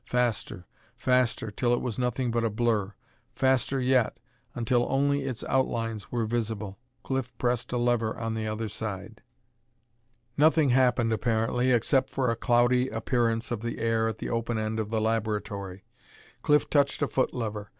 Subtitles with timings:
[0.07, 0.65] Faster,
[0.97, 2.95] faster, till it was nothing but a blur.
[3.35, 4.17] Faster yet,
[4.55, 6.79] until only its outlines were visible.
[7.03, 9.21] Cliff pressed a lever on the other side.
[10.39, 14.79] Nothing happened apparently, except for a cloudy appearance of the air at the open end
[14.79, 15.83] of the laboratory.
[16.41, 17.69] Cliff touched a foot lever.